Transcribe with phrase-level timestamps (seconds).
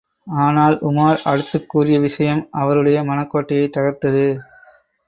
[0.27, 4.25] ஆனால், உமார் அடுத்துக் கூறிய விஷயம் அவருடைய மனக்கோட்டையைத் தகர்த்தது.